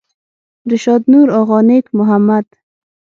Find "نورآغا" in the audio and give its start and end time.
1.11-1.59